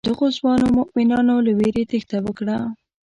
[0.07, 2.57] دغو ځوانو مومنانو له وېرې تېښته وکړه.